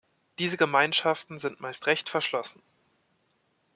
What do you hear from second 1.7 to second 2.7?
recht verschlossen.